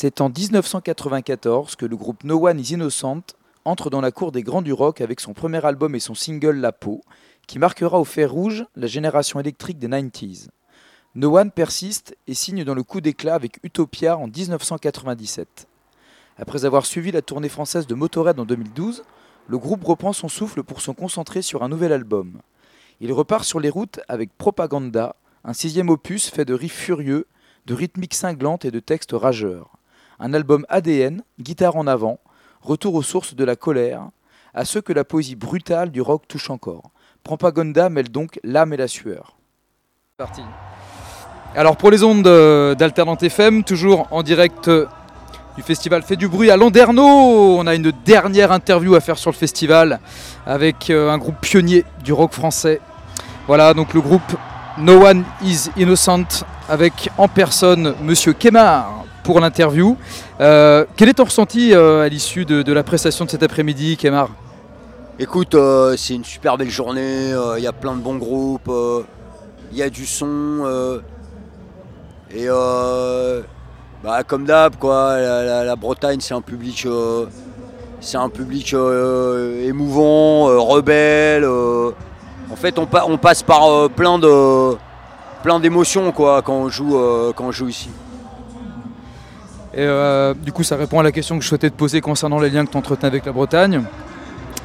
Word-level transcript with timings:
C'est 0.00 0.20
en 0.20 0.28
1994 0.28 1.74
que 1.74 1.84
le 1.84 1.96
groupe 1.96 2.22
No 2.22 2.46
One 2.46 2.60
Is 2.60 2.74
Innocent 2.74 3.22
entre 3.64 3.90
dans 3.90 4.00
la 4.00 4.12
cour 4.12 4.30
des 4.30 4.44
grands 4.44 4.62
du 4.62 4.72
rock 4.72 5.00
avec 5.00 5.18
son 5.18 5.32
premier 5.32 5.66
album 5.66 5.96
et 5.96 5.98
son 5.98 6.14
single 6.14 6.54
La 6.58 6.70
peau, 6.70 7.00
qui 7.48 7.58
marquera 7.58 7.98
au 7.98 8.04
fer 8.04 8.30
rouge 8.30 8.64
la 8.76 8.86
génération 8.86 9.40
électrique 9.40 9.80
des 9.80 9.88
90s. 9.88 10.50
No 11.16 11.36
One 11.36 11.50
persiste 11.50 12.16
et 12.28 12.34
signe 12.34 12.62
dans 12.62 12.76
le 12.76 12.84
coup 12.84 13.00
d'éclat 13.00 13.34
avec 13.34 13.58
Utopia 13.64 14.16
en 14.16 14.28
1997. 14.28 15.66
Après 16.36 16.64
avoir 16.64 16.86
suivi 16.86 17.10
la 17.10 17.20
tournée 17.20 17.48
française 17.48 17.88
de 17.88 17.96
Motorhead 17.96 18.38
en 18.38 18.44
2012, 18.44 19.02
le 19.48 19.58
groupe 19.58 19.82
reprend 19.82 20.12
son 20.12 20.28
souffle 20.28 20.62
pour 20.62 20.80
se 20.80 20.92
concentrer 20.92 21.42
sur 21.42 21.64
un 21.64 21.68
nouvel 21.68 21.92
album. 21.92 22.40
Il 23.00 23.12
repart 23.12 23.42
sur 23.42 23.58
les 23.58 23.68
routes 23.68 23.98
avec 24.06 24.30
Propaganda, 24.38 25.16
un 25.42 25.54
sixième 25.54 25.88
opus 25.88 26.30
fait 26.30 26.44
de 26.44 26.54
riffs 26.54 26.78
furieux, 26.78 27.26
de 27.66 27.74
rythmiques 27.74 28.14
cinglantes 28.14 28.64
et 28.64 28.70
de 28.70 28.78
textes 28.78 29.10
rageurs. 29.12 29.77
Un 30.20 30.34
album 30.34 30.66
ADN, 30.68 31.22
guitare 31.40 31.76
en 31.76 31.86
avant, 31.86 32.18
retour 32.60 32.94
aux 32.94 33.02
sources 33.02 33.34
de 33.34 33.44
la 33.44 33.56
colère, 33.56 34.08
à 34.52 34.64
ceux 34.64 34.80
que 34.80 34.92
la 34.92 35.04
poésie 35.04 35.36
brutale 35.36 35.90
du 35.90 36.00
rock 36.00 36.22
touche 36.26 36.50
encore. 36.50 36.90
Propaganda 37.22 37.88
mêle 37.88 38.10
donc 38.10 38.40
l'âme 38.42 38.72
et 38.72 38.76
la 38.76 38.88
sueur. 38.88 39.36
Parti. 40.16 40.42
Alors 41.54 41.76
pour 41.76 41.90
les 41.90 42.02
ondes 42.02 42.24
d'Alternante 42.76 43.22
FM, 43.22 43.62
toujours 43.64 44.08
en 44.10 44.22
direct 44.22 44.70
du 45.58 45.62
festival 45.62 46.02
Fait 46.02 46.16
du 46.16 46.28
bruit 46.28 46.50
à 46.50 46.56
Landerneau. 46.56 47.58
On 47.58 47.66
a 47.66 47.74
une 47.74 47.92
dernière 48.04 48.52
interview 48.52 48.94
à 48.94 49.00
faire 49.00 49.18
sur 49.18 49.30
le 49.30 49.36
festival 49.36 49.98
avec 50.46 50.88
euh, 50.88 51.10
un 51.10 51.18
groupe 51.18 51.40
pionnier 51.40 51.84
du 52.04 52.12
rock 52.12 52.32
français. 52.32 52.80
Voilà, 53.48 53.74
donc 53.74 53.92
le 53.92 54.00
groupe 54.00 54.36
No 54.78 55.04
One 55.04 55.24
Is 55.42 55.70
Innocent 55.76 56.44
avec 56.68 57.10
en 57.18 57.26
personne 57.26 57.94
Monsieur 58.02 58.34
Kemar 58.34 59.04
pour 59.28 59.40
l'interview. 59.40 59.94
Euh, 60.40 60.86
quel 60.96 61.10
est 61.10 61.12
ton 61.12 61.24
ressenti 61.24 61.74
euh, 61.74 62.02
à 62.02 62.08
l'issue 62.08 62.46
de, 62.46 62.72
la 62.72 62.82
prestation 62.82 63.26
de 63.26 63.30
cet 63.30 63.42
après-midi, 63.42 63.98
Kemar? 63.98 64.30
Écoute, 65.18 65.54
c'est 65.98 66.14
une 66.14 66.24
super 66.24 66.56
belle 66.56 66.70
journée, 66.70 67.34
il 67.58 67.62
y 67.62 67.66
a 67.66 67.74
plein 67.74 67.94
de 67.94 68.00
bons 68.00 68.16
groupes, 68.16 68.70
il 69.70 69.76
y 69.76 69.82
a 69.82 69.90
du 69.90 70.06
son. 70.06 70.64
et 72.30 72.48
bah, 74.02 74.22
comme 74.22 74.44
d'hab, 74.46 74.76
quoi, 74.76 75.18
la, 75.20 75.76
Bretagne, 75.76 76.20
c'est 76.20 76.32
un 76.32 76.40
public, 76.40 76.86
euh, 76.86 77.26
c'est 78.00 78.16
un 78.16 78.30
public 78.30 78.72
euh, 78.72 79.68
émouvant, 79.68 80.48
euh, 80.48 80.58
rebelle. 80.58 81.44
en 81.44 82.56
fait, 82.56 82.78
on, 82.78 82.88
on, 83.06 83.18
passe 83.18 83.42
par 83.42 83.90
plein 83.90 84.18
de, 84.18 84.76
plein 85.42 85.60
d'émotions, 85.60 86.12
quoi, 86.12 86.40
quand 86.40 86.54
on 86.54 86.68
joue, 86.70 86.96
quand 87.34 87.44
on 87.44 87.52
joue 87.52 87.68
ici. 87.68 87.90
Et 89.80 89.86
du 90.42 90.50
coup, 90.50 90.64
ça 90.64 90.76
répond 90.76 90.98
à 90.98 91.02
la 91.04 91.12
question 91.12 91.38
que 91.38 91.44
je 91.44 91.48
souhaitais 91.48 91.70
te 91.70 91.76
poser 91.76 92.00
concernant 92.00 92.40
les 92.40 92.50
liens 92.50 92.66
que 92.66 92.72
tu 92.72 92.76
entretenais 92.76 93.06
avec 93.06 93.24
la 93.24 93.32
Bretagne. 93.32 93.84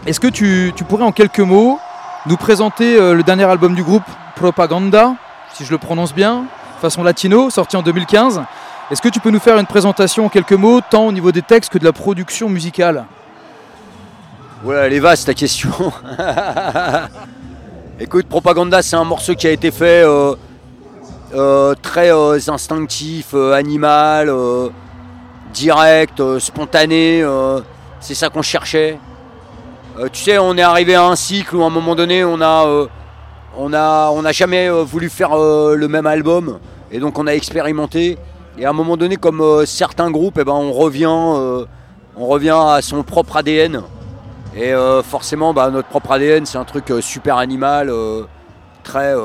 Est-ce 0.08 0.20
que 0.20 0.28
tu, 0.28 0.74
pourrais 0.90 1.04
en 1.04 1.12
quelques 1.12 1.40
mots 1.40 1.80
nous 2.26 2.38
présenter 2.38 2.98
le 2.98 3.22
dernier 3.22 3.44
album 3.44 3.76
du 3.76 3.84
groupe, 3.84 4.04
Propaganda, 4.36 5.14
si 5.54 5.66
je 5.66 5.72
le 5.72 5.78
prononce 5.78 6.16
bien, 6.16 6.46
façon 6.82 7.04
latino, 7.04 7.52
sorti 7.52 7.78
en 7.78 7.84
2015 7.84 8.42
est-ce 8.92 9.02
que 9.02 9.10
tu 9.10 9.20
peux 9.20 9.32
nous 9.32 9.40
faire 9.40 9.58
une 9.58 9.66
présentation 9.66 10.26
en 10.26 10.30
quelques 10.30 10.54
mots, 10.54 10.82
tant 10.82 11.08
au 11.08 11.12
niveau 11.12 11.32
des 11.32 11.42
textes 11.42 11.72
que 11.72 11.78
de 11.78 11.86
la 11.86 11.94
production 11.94 12.50
musicale? 12.50 13.06
Ouais, 14.64 14.76
elle 14.76 14.94
est 14.94 15.00
vaste 15.00 15.26
ta 15.26 15.34
question. 15.34 15.72
Écoute, 18.00 18.28
Propaganda, 18.28 18.82
c'est 18.82 18.96
un 18.96 19.04
morceau 19.06 19.36
qui 19.36 19.48
a 19.48 19.52
été 19.52 19.72
fait 19.72 20.04
euh, 20.04 20.36
euh, 21.34 21.74
très 21.82 22.12
euh, 22.12 22.38
instinctif, 22.48 23.34
animal, 23.34 24.30
direct, 25.54 26.22
spontané. 26.40 27.24
c'est 28.00 28.16
ça 28.16 28.30
qu'on 28.30 28.42
cherchait. 28.42 29.00
tu 30.12 30.24
sais, 30.24 30.38
on 30.38 30.58
est 30.58 30.62
arrivé 30.62 30.96
à 30.96 31.06
un 31.06 31.16
cycle 31.16 31.56
où 31.56 31.64
à 31.64 31.68
un 31.68 31.70
moment 31.70 31.96
donné, 31.96 32.24
on 32.26 32.42
a, 32.42 34.32
jamais 34.32 34.70
voulu 34.70 35.10
faire 35.10 35.36
le 35.36 35.88
même 35.88 36.08
album, 36.08 36.60
et 36.92 37.00
donc 37.00 37.18
on 37.20 37.28
a 37.28 37.32
expérimenté. 37.32 38.18
Et 38.58 38.66
à 38.66 38.70
un 38.70 38.74
moment 38.74 38.98
donné, 38.98 39.16
comme 39.16 39.42
euh, 39.42 39.66
certains 39.66 40.12
groupes, 40.12 40.38
eh 40.40 40.44
ben, 40.44 40.54
on, 40.54 40.74
revient, 40.74 41.08
euh, 41.10 41.66
à 42.16 42.82
son 42.82 43.02
propre 43.02 43.38
ADN. 43.38 43.82
Et 44.56 44.72
euh, 44.74 45.02
forcément, 45.02 45.54
bah, 45.54 45.72
notre 45.72 45.88
propre 45.88 46.12
ADN, 46.12 46.46
c'est 46.46 46.60
un 46.60 46.64
truc 46.64 46.94
super 47.02 47.38
animal, 47.38 47.92
très 48.84 49.16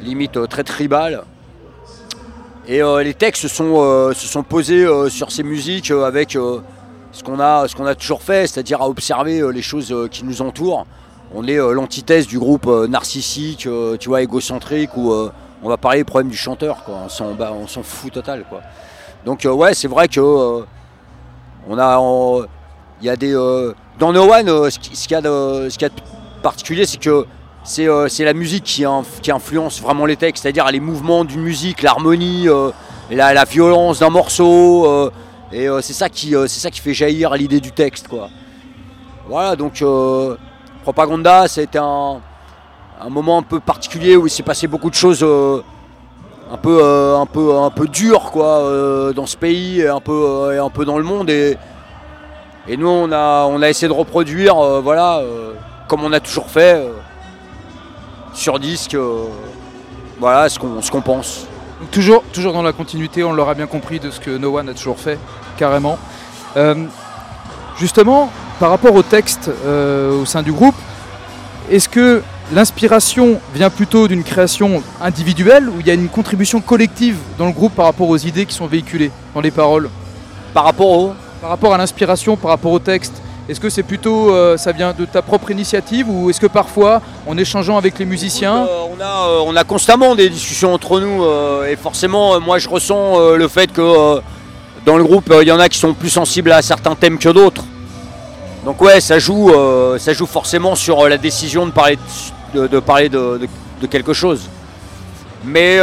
limite 0.00 0.48
très 0.48 0.64
tribal. 0.64 1.24
Et 2.68 2.80
les 3.04 3.14
textes 3.14 3.42
se 3.42 3.48
sont, 3.48 4.12
sont 4.14 4.42
posés 4.42 4.86
sur 5.08 5.30
ces 5.30 5.42
musiques 5.42 5.90
avec 5.90 6.32
ce 6.32 7.22
qu'on 7.24 7.38
a, 7.38 7.68
ce 7.68 7.80
a 7.80 7.94
toujours 7.94 8.22
fait, 8.22 8.46
c'est-à-dire 8.46 8.82
à 8.82 8.88
observer 8.88 9.40
les 9.52 9.62
choses 9.62 9.94
qui 10.10 10.24
nous 10.24 10.42
entourent. 10.42 10.86
On 11.34 11.46
est 11.46 11.56
l'antithèse 11.56 12.26
du 12.26 12.38
groupe 12.38 12.66
narcissique, 12.88 13.68
tu 14.00 14.08
vois, 14.08 14.22
égocentrique 14.22 14.96
ou 14.96 15.12
on 15.62 15.68
va 15.68 15.76
parler 15.76 15.98
des 15.98 16.04
problèmes 16.04 16.30
du 16.30 16.36
chanteur, 16.36 16.84
quoi. 16.84 17.00
On 17.04 17.66
s'en, 17.66 17.82
fout 17.82 18.12
total, 18.12 18.44
quoi. 18.48 18.60
Donc 19.24 19.44
euh, 19.44 19.52
ouais, 19.52 19.74
c'est 19.74 19.88
vrai 19.88 20.06
que 20.06 20.20
euh, 20.20 20.64
on 21.68 21.78
a, 21.78 21.98
il 23.00 23.06
y 23.06 23.10
a 23.10 23.16
des 23.16 23.34
euh, 23.34 23.74
dans 23.98 24.12
No 24.12 24.32
One, 24.32 24.70
ce 24.70 24.78
qu'il 24.78 25.10
y 25.10 25.14
a 25.14 25.20
de, 25.20 25.68
ce 25.68 25.88
particulier, 26.42 26.86
c'est 26.86 27.00
que 27.00 27.26
c'est, 27.66 27.88
c'est 28.08 28.24
la 28.24 28.32
musique 28.32 28.64
qui, 28.64 28.84
qui, 29.22 29.30
influence 29.30 29.80
vraiment 29.82 30.06
les 30.06 30.16
textes, 30.16 30.42
c'est-à-dire 30.42 30.70
les 30.70 30.80
mouvements 30.80 31.24
d'une 31.24 31.42
musique, 31.42 31.82
l'harmonie, 31.82 32.46
la, 33.10 33.34
la, 33.34 33.44
violence 33.44 33.98
d'un 33.98 34.10
morceau, 34.10 35.10
et 35.52 35.68
c'est 35.82 35.92
ça 35.92 36.08
qui, 36.08 36.34
ça 36.46 36.70
qui 36.70 36.80
fait 36.80 36.94
jaillir 36.94 37.34
l'idée 37.34 37.60
du 37.60 37.72
texte, 37.72 38.08
quoi. 38.08 38.30
Voilà, 39.28 39.56
donc 39.56 39.84
Propaganda, 40.84 41.48
c'était 41.48 41.78
un 41.78 42.20
un 43.00 43.10
moment 43.10 43.38
un 43.38 43.42
peu 43.42 43.60
particulier 43.60 44.16
où 44.16 44.26
il 44.26 44.30
s'est 44.30 44.42
passé 44.42 44.66
beaucoup 44.66 44.90
de 44.90 44.94
choses 44.94 45.22
euh, 45.22 45.62
un 46.50 46.56
peu 46.56 46.78
euh, 46.82 47.18
un 47.18 47.26
peu 47.26 47.54
un 47.54 47.70
peu 47.70 47.86
dures 47.86 48.30
quoi 48.30 48.60
euh, 48.60 49.12
dans 49.12 49.26
ce 49.26 49.36
pays 49.36 49.80
et 49.80 49.88
un 49.88 50.00
peu 50.00 50.58
un 50.58 50.70
peu 50.70 50.84
dans 50.84 50.96
le 50.96 51.04
monde 51.04 51.28
et, 51.28 51.58
et 52.68 52.76
nous 52.76 52.88
on 52.88 53.12
a 53.12 53.44
on 53.46 53.60
a 53.60 53.68
essayé 53.68 53.88
de 53.88 53.92
reproduire 53.92 54.56
voilà 54.80 55.20
comme 55.88 56.04
on 56.04 56.12
a 56.12 56.20
toujours 56.20 56.48
fait 56.48 56.82
sur 58.36 58.60
disque 58.60 58.96
voilà 60.20 60.48
ce 60.48 60.58
qu'on 60.58 60.80
ce 60.80 60.90
qu'on 60.90 61.00
pense 61.00 61.46
toujours 61.90 62.22
toujours 62.32 62.52
dans 62.52 62.62
la 62.62 62.72
continuité 62.72 63.24
on 63.24 63.32
l'aura 63.32 63.54
bien 63.54 63.66
compris 63.66 63.98
de 63.98 64.10
ce 64.10 64.20
que 64.20 64.36
No 64.36 64.56
One 64.58 64.68
a 64.68 64.74
toujours 64.74 65.00
fait 65.00 65.18
carrément 65.56 65.98
justement 67.78 68.30
par 68.60 68.70
rapport 68.70 68.94
au 68.94 69.02
texte 69.02 69.50
au 69.66 70.24
sein 70.24 70.42
du 70.42 70.52
groupe 70.52 70.76
est-ce 71.70 71.88
que 71.88 72.22
L'inspiration 72.52 73.40
vient 73.52 73.70
plutôt 73.70 74.06
d'une 74.06 74.22
création 74.22 74.80
individuelle 75.00 75.68
ou 75.68 75.80
il 75.80 75.86
y 75.86 75.90
a 75.90 75.94
une 75.94 76.08
contribution 76.08 76.60
collective 76.60 77.16
dans 77.38 77.46
le 77.46 77.52
groupe 77.52 77.74
par 77.74 77.86
rapport 77.86 78.08
aux 78.08 78.16
idées 78.16 78.46
qui 78.46 78.54
sont 78.54 78.68
véhiculées 78.68 79.10
dans 79.34 79.40
les 79.40 79.50
paroles? 79.50 79.90
Par 80.54 80.62
rapport 80.62 80.88
au 80.88 81.12
Par 81.40 81.50
rapport 81.50 81.74
à 81.74 81.78
l'inspiration, 81.78 82.36
par 82.36 82.52
rapport 82.52 82.70
au 82.70 82.78
texte. 82.78 83.20
Est-ce 83.48 83.60
que 83.60 83.70
c'est 83.70 83.84
plutôt, 83.84 84.32
euh, 84.32 84.56
ça 84.56 84.72
vient 84.72 84.92
de 84.92 85.04
ta 85.04 85.22
propre 85.22 85.52
initiative 85.52 86.10
ou 86.10 86.30
est-ce 86.30 86.40
que 86.40 86.48
parfois, 86.48 87.00
en 87.28 87.38
échangeant 87.38 87.78
avec 87.78 87.96
les 87.96 88.04
musiciens 88.04 88.66
euh, 88.66 88.86
on, 88.92 89.00
a, 89.00 89.28
euh, 89.28 89.44
on 89.46 89.54
a 89.54 89.62
constamment 89.62 90.16
des 90.16 90.28
discussions 90.28 90.74
entre 90.74 90.98
nous 90.98 91.24
et 91.64 91.76
forcément, 91.76 92.40
moi 92.40 92.58
je 92.58 92.68
ressens 92.68 93.36
le 93.36 93.48
fait 93.48 93.72
que 93.72 94.20
dans 94.84 94.96
le 94.96 95.04
groupe, 95.04 95.32
il 95.40 95.46
y 95.46 95.52
en 95.52 95.60
a 95.60 95.68
qui 95.68 95.78
sont 95.78 95.94
plus 95.94 96.10
sensibles 96.10 96.50
à 96.50 96.60
certains 96.60 96.96
thèmes 96.96 97.18
que 97.18 97.28
d'autres. 97.28 97.64
Donc 98.64 98.80
ouais, 98.82 99.00
ça 99.00 99.20
joue, 99.20 99.52
ça 99.98 100.12
joue 100.12 100.26
forcément 100.26 100.74
sur 100.74 101.08
la 101.08 101.18
décision 101.18 101.66
de 101.66 101.70
parler 101.70 101.98
de, 102.52 102.80
parler 102.80 103.08
de, 103.08 103.48
quelque 103.88 104.12
chose. 104.12 104.48
Mais 105.44 105.78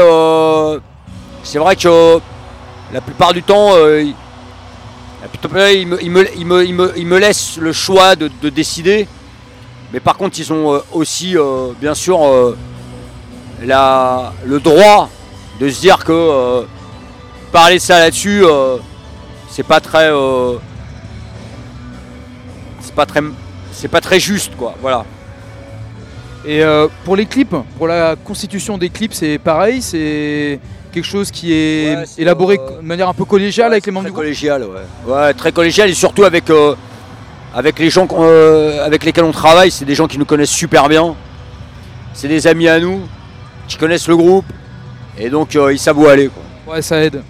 c'est 1.44 1.60
vrai 1.60 1.78
que 1.78 2.20
la 2.94 3.00
plupart 3.00 3.34
du 3.34 3.42
temps, 3.42 3.72
euh, 5.56 5.72
il, 5.72 5.88
me, 5.88 6.04
il, 6.98 7.06
me, 7.06 7.18
laisse 7.18 7.58
le 7.58 7.72
choix 7.72 8.16
de, 8.16 8.50
décider. 8.50 9.08
Mais 9.92 10.00
par 10.00 10.18
contre, 10.18 10.40
ils 10.40 10.52
ont 10.52 10.74
euh, 10.74 10.80
aussi, 10.92 11.36
bien 11.80 11.94
sûr, 11.94 12.20
la, 13.64 14.34
le 14.46 14.60
droit 14.60 15.10
de 15.60 15.70
se 15.70 15.82
dire 15.82 16.04
que 16.04 16.66
parler 17.52 17.76
de 17.76 17.82
ça 17.82 18.00
là-dessus, 18.00 18.44
c'est 19.50 19.66
pas 19.66 19.80
très, 19.80 20.12
c'est 22.82 22.96
pas 22.96 23.06
très, 23.06 23.22
c'est 23.72 23.88
pas 23.88 24.02
très 24.02 24.20
juste, 24.20 24.56
quoi. 24.56 24.76
Voilà. 24.82 25.06
Et 26.46 26.62
euh, 26.62 26.88
pour 27.06 27.16
les 27.16 27.26
clips, 27.26 27.56
pour 27.78 27.88
la 27.88 28.16
constitution 28.18 28.78
des 28.78 28.90
clips, 28.90 29.14
c'est 29.14 29.38
pareil, 29.38 29.82
c'est 29.82 30.60
quelque 30.94 31.06
chose 31.06 31.32
qui 31.32 31.52
est, 31.54 31.98
élaboré 32.18 32.60
euh, 32.60 32.78
de 32.82 32.86
manière 32.86 33.10
un 33.10 33.14
peu 33.14 33.26
collégiale 33.26 33.72
avec 33.74 33.86
les 33.86 33.92
membres 33.92 34.06
du 34.06 34.12
groupe 34.12 34.24
collégial, 34.24 34.64
ouais. 34.64 35.12
ouais. 35.14 35.34
Très 35.34 35.52
collégial 35.52 35.90
et 35.90 35.94
surtout 35.94 36.24
avec, 36.24 36.50
euh, 36.50 36.76
avec 37.54 37.80
les 37.80 37.90
gens 37.90 38.08
avec 38.84 39.04
lesquels 39.04 39.24
on 39.26 39.32
travaille, 39.32 39.72
c'est 39.72 39.86
des 39.86 39.96
gens 39.96 40.08
qui 40.08 40.18
nous 40.18 40.26
connaissent 40.26 40.50
super 40.52 40.88
bien. 40.88 41.16
C'est 42.14 42.28
des 42.28 42.46
amis 42.48 42.68
à 42.68 42.80
nous, 42.80 43.02
qui 43.68 43.78
connaissent 43.78 44.08
le 44.08 44.16
groupe, 44.16 44.46
et 45.18 45.30
donc 45.30 45.56
ils 45.56 45.80
savent 45.80 45.98
où 46.00 46.08
aller. 46.08 46.30
Ouais, 46.68 46.82
ça 46.82 47.02
aide. 47.04 47.24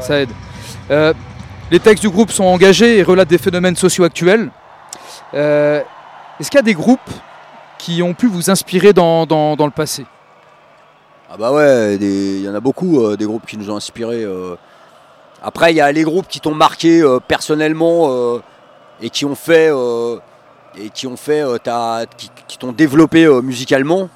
ça 0.00 0.20
aide. 0.20 0.30
Les 1.70 1.80
textes 1.80 2.02
du 2.02 2.10
groupe 2.10 2.30
sont 2.30 2.44
engagés 2.44 2.98
et 2.98 3.02
relatent 3.02 3.28
des 3.30 3.38
phénomènes 3.38 3.76
sociaux 3.76 4.04
actuels. 4.04 4.50
Euh, 5.34 5.80
Est-ce 6.38 6.50
qu'il 6.50 6.58
y 6.58 6.60
a 6.60 6.62
des 6.62 6.74
groupes 6.74 7.00
qui 7.78 8.02
ont 8.02 8.12
pu 8.14 8.26
vous 8.26 8.50
inspirer 8.50 8.92
dans, 8.92 9.24
dans- 9.26 9.56
dans 9.56 9.64
le 9.66 9.72
passé? 9.72 10.04
Ah 11.34 11.36
bah 11.36 11.50
ouais, 11.52 11.96
il 11.96 12.42
y 12.42 12.48
en 12.48 12.54
a 12.54 12.60
beaucoup, 12.60 13.00
euh, 13.04 13.16
des 13.16 13.24
groupes 13.24 13.44
qui 13.44 13.56
nous 13.58 13.68
ont 13.68 13.74
inspirés. 13.74 14.22
euh. 14.22 14.54
Après, 15.42 15.72
il 15.72 15.76
y 15.76 15.80
a 15.80 15.90
les 15.90 16.04
groupes 16.04 16.28
qui 16.28 16.38
t'ont 16.38 16.54
marqué 16.54 17.00
euh, 17.02 17.18
personnellement 17.18 18.08
et 19.02 19.10
qui 19.10 19.24
ont 19.24 19.34
fait, 19.34 19.68
et 20.78 20.90
qui 20.90 21.08
ont 21.08 21.16
fait, 21.16 21.42
qui, 22.46 22.56
t'ont 22.56 22.70
développé 22.70 23.26
musicalement. 23.42 24.08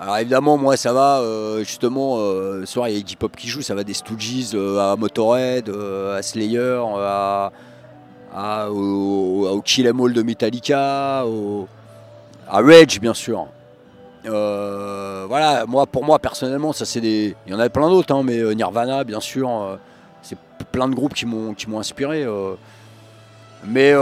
Alors 0.00 0.18
évidemment, 0.18 0.58
moi, 0.58 0.76
ça 0.76 0.92
va. 0.92 1.22
justement, 1.60 2.16
euh, 2.18 2.62
ce 2.66 2.72
soir, 2.72 2.88
il 2.88 2.94
y 2.94 2.96
a 2.96 2.98
Iggy 2.98 3.14
Pop 3.14 3.36
qui 3.36 3.46
joue. 3.46 3.62
Ça 3.62 3.76
va 3.76 3.84
des 3.84 3.94
Stooges 3.94 4.56
à 4.80 4.96
Motorhead, 4.96 5.68
à 5.70 6.20
Slayer, 6.20 6.80
à, 6.98 7.52
à- 8.34 8.70
au, 8.72 9.62
Kill 9.64 9.86
'Em 9.86 10.00
All 10.04 10.12
de 10.14 10.22
Metallica, 10.22 11.20
à 11.20 12.60
Rage, 12.60 12.98
bien 13.00 13.14
sûr. 13.14 13.46
Euh, 14.24 15.24
voilà, 15.28 15.64
moi 15.66 15.86
pour 15.86 16.04
moi 16.04 16.18
personnellement, 16.18 16.72
ça 16.72 16.84
c'est 16.84 17.00
des. 17.00 17.34
Il 17.46 17.52
y 17.52 17.56
en 17.56 17.60
a 17.60 17.68
plein 17.68 17.88
d'autres, 17.88 18.14
hein, 18.14 18.22
mais 18.24 18.38
euh, 18.38 18.52
Nirvana, 18.52 19.04
bien 19.04 19.20
sûr, 19.20 19.50
euh, 19.50 19.76
c'est 20.22 20.38
plein 20.70 20.88
de 20.88 20.94
groupes 20.94 21.14
qui 21.14 21.26
m'ont 21.26 21.54
qui 21.54 21.68
m'ont 21.68 21.80
inspiré. 21.80 22.26
mais 23.66 23.94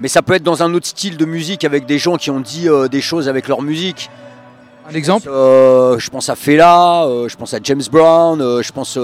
mais 0.00 0.08
ça 0.08 0.22
peut 0.22 0.34
être 0.34 0.44
dans 0.44 0.62
un 0.62 0.72
autre 0.74 0.86
style 0.86 1.16
de 1.16 1.24
musique 1.24 1.64
avec 1.64 1.84
des 1.84 1.98
gens 1.98 2.16
qui 2.16 2.30
ont 2.30 2.40
dit 2.40 2.68
des 2.90 3.00
choses 3.00 3.28
avec 3.28 3.48
leur 3.48 3.62
musique. 3.62 4.10
Un 4.90 4.94
exemple? 4.94 5.28
Euh, 5.28 5.98
je 5.98 6.08
pense 6.08 6.30
à 6.30 6.34
Fela, 6.34 7.04
euh, 7.04 7.28
je 7.28 7.36
pense 7.36 7.52
à 7.52 7.58
James 7.62 7.82
Brown, 7.92 8.40
euh, 8.40 8.62
je 8.62 8.72
pense. 8.72 8.98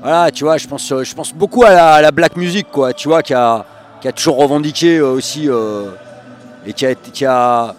voilà, 0.00 0.30
tu 0.30 0.44
vois, 0.44 0.58
je 0.58 0.68
pense, 0.68 0.88
je 0.88 1.14
pense 1.14 1.34
beaucoup 1.34 1.64
à 1.64 1.70
la, 1.70 1.94
à 1.94 2.02
la 2.02 2.12
black 2.12 2.36
music, 2.36 2.68
quoi, 2.70 2.92
tu 2.92 3.08
vois, 3.08 3.22
qui 3.22 3.34
a, 3.34 3.64
qui 4.00 4.06
a 4.06 4.12
toujours 4.12 4.36
revendiqué 4.36 5.00
aussi 5.00 5.48
et 6.66 6.72
qui 6.72 6.86
a, 6.86 6.94
qui, 6.94 7.24
a, 7.24 7.74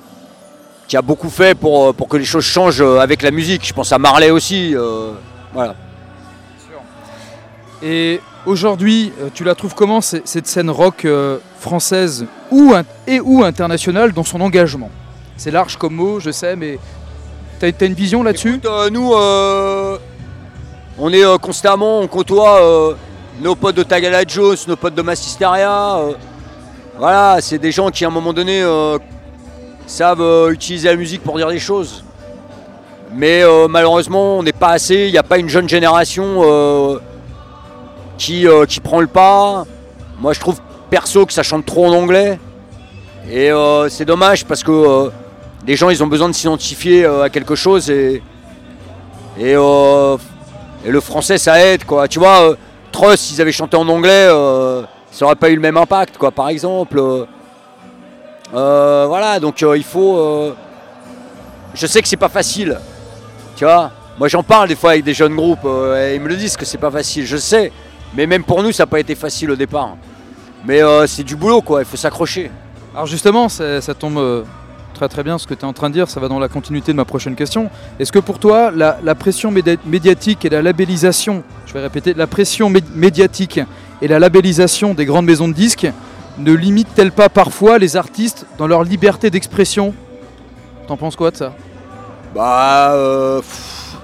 qui 0.91 0.97
a 0.97 1.01
beaucoup 1.01 1.29
fait 1.29 1.57
pour, 1.57 1.87
euh, 1.87 1.93
pour 1.93 2.09
que 2.09 2.17
les 2.17 2.25
choses 2.25 2.43
changent 2.43 2.81
euh, 2.81 2.99
avec 2.99 3.21
la 3.21 3.31
musique. 3.31 3.65
Je 3.65 3.71
pense 3.71 3.93
à 3.93 3.97
Marley 3.97 4.29
aussi. 4.29 4.75
euh, 4.75 5.13
voilà. 5.53 5.73
Et 7.81 8.19
aujourd'hui, 8.45 9.13
tu 9.33 9.45
la 9.45 9.55
trouves 9.55 9.73
comment 9.73 10.01
cette 10.01 10.47
scène 10.47 10.69
rock 10.69 11.07
française 11.59 12.25
ou 12.51 12.73
et 13.07 13.21
ou 13.21 13.43
internationale 13.43 14.11
dans 14.11 14.25
son 14.25 14.41
engagement? 14.41 14.89
C'est 15.37 15.49
large 15.49 15.77
comme 15.77 15.95
mot, 15.95 16.19
je 16.19 16.29
sais, 16.29 16.55
mais 16.57 16.77
t'as 17.57 17.67
as 17.67 17.85
une 17.85 17.93
vision 17.93 18.21
là-dessus? 18.21 18.59
Euh, 18.65 18.89
nous, 18.89 19.13
euh, 19.13 19.97
on 20.99 21.11
est 21.11 21.39
constamment, 21.39 22.01
on 22.01 22.07
côtoie 22.07 22.95
nos 23.41 23.55
potes 23.55 23.77
de 23.77 23.83
Tagala 23.83 24.23
Jones, 24.27 24.57
nos 24.67 24.75
potes 24.75 24.95
de 24.95 25.01
Massisteria. 25.01 25.99
voilà, 26.99 27.37
c'est 27.39 27.57
des 27.59 27.71
gens 27.71 27.89
qui, 27.89 28.03
à 28.03 28.09
un 28.09 28.11
moment 28.11 28.33
donné, 28.33 28.61
savent 29.91 30.21
euh, 30.21 30.51
utiliser 30.51 30.87
la 30.87 30.95
musique 30.95 31.21
pour 31.21 31.35
dire 31.37 31.49
des 31.49 31.59
choses. 31.59 32.03
Mais 33.13 33.43
euh, 33.43 33.67
malheureusement, 33.67 34.37
on 34.37 34.43
n'est 34.43 34.53
pas 34.53 34.69
assez. 34.69 35.07
Il 35.07 35.11
n'y 35.11 35.17
a 35.17 35.23
pas 35.23 35.37
une 35.37 35.49
jeune 35.49 35.67
génération 35.67 36.41
euh, 36.43 36.97
qui, 38.17 38.47
prend 38.81 39.01
le 39.01 39.07
pas. 39.07 39.65
Moi, 40.19 40.31
je 40.33 40.39
trouve 40.39 40.59
perso 40.89 41.25
que 41.25 41.33
ça 41.33 41.43
chante 41.43 41.65
trop 41.65 41.85
en 41.85 41.93
anglais. 41.93 42.39
Et 43.29 43.51
c'est 43.89 44.05
dommage 44.05 44.45
parce 44.45 44.63
que 44.63 45.11
les 45.67 45.75
gens, 45.75 45.89
ils 45.89 46.03
ont 46.03 46.07
besoin 46.07 46.27
de 46.27 46.33
s'identifier 46.33 47.05
à 47.05 47.29
quelque 47.29 47.55
chose 47.55 47.89
et, 47.89 48.21
le 49.37 50.17
français, 50.99 51.37
ça 51.37 51.63
aide, 51.63 51.85
quoi. 51.85 52.07
Tu 52.07 52.19
vois, 52.19 52.55
Trust, 52.91 53.23
s'ils 53.23 53.41
avaient 53.41 53.51
chanté 53.51 53.77
en 53.77 53.87
anglais, 53.87 54.27
ça 55.11 55.25
aurait 55.25 55.35
pas 55.35 55.49
eu 55.49 55.55
le 55.55 55.61
même 55.61 55.77
impact, 55.77 56.17
quoi, 56.17 56.31
par 56.31 56.49
exemple. 56.49 57.27
Euh, 58.53 59.05
voilà, 59.07 59.39
donc 59.39 59.61
euh, 59.63 59.77
il 59.77 59.83
faut. 59.83 60.17
euh, 60.17 60.53
je 61.73 61.87
sais 61.87 62.01
que 62.01 62.07
c'est 62.07 62.17
pas 62.17 62.29
facile, 62.29 62.77
tu 63.55 63.63
vois. 63.63 63.91
Moi, 64.19 64.27
j'en 64.27 64.43
parle 64.43 64.67
des 64.67 64.75
fois 64.75 64.91
avec 64.91 65.03
des 65.05 65.13
jeunes 65.13 65.35
groupes 65.35 65.63
ils 65.63 66.19
me 66.21 66.27
le 66.27 66.35
disent 66.35 66.57
que 66.57 66.65
c'est 66.65 66.77
pas 66.77 66.91
facile, 66.91 67.25
je 67.25 67.37
sais. 67.37 67.71
Mais 68.13 68.27
même 68.27 68.43
pour 68.43 68.61
nous, 68.61 68.71
ça 68.73 68.83
n'a 68.83 68.87
pas 68.87 68.99
été 68.99 69.15
facile 69.15 69.51
au 69.51 69.55
départ. 69.55 69.95
Mais 70.65 70.81
c'est 71.07 71.23
du 71.23 71.35
boulot, 71.37 71.61
quoi. 71.61 71.81
Il 71.81 71.85
faut 71.85 71.95
s'accrocher. 71.97 72.51
Alors 72.93 73.07
justement, 73.07 73.47
ça, 73.47 73.79
tombe 73.97 74.45
très 74.93 75.07
très 75.07 75.23
bien 75.23 75.37
ce 75.37 75.47
que 75.47 75.53
tu 75.53 75.61
es 75.61 75.65
en 75.65 75.71
train 75.73 75.89
de 75.89 75.93
dire, 75.93 76.09
ça 76.09 76.19
va 76.19 76.27
dans 76.27 76.39
la 76.39 76.49
continuité 76.49 76.91
de 76.91 76.97
ma 76.97 77.05
prochaine 77.05 77.35
question. 77.35 77.69
Est-ce 77.99 78.11
que 78.11 78.19
pour 78.19 78.37
toi, 78.37 78.69
la, 78.69 79.15
pression 79.15 79.49
médi- 79.49 79.79
médiatique 79.85 80.43
et 80.43 80.49
la 80.49 80.61
labellisation, 80.61 81.41
je 81.65 81.73
vais 81.73 81.79
répéter, 81.81 82.13
la 82.13 82.27
pression 82.27 82.69
mé- 82.69 82.83
médiatique 82.93 83.61
et 84.01 84.07
la 84.09 84.19
labellisation 84.19 84.93
des 84.93 85.05
grandes 85.05 85.25
maisons 85.25 85.47
de 85.47 85.53
disques 85.53 85.87
ne 86.37 86.53
limitent-elles 86.53 87.11
pas 87.11 87.29
parfois 87.29 87.77
les 87.77 87.95
artistes 87.97 88.45
dans 88.57 88.67
leur 88.67 88.83
liberté 88.83 89.29
d'expression? 89.29 89.93
T'en 90.87 90.97
penses 90.97 91.15
quoi 91.15 91.31
de 91.31 91.37
ça? 91.37 91.53
Bah, 92.33 92.91
euh, 92.93 93.39
pff, 93.39 93.95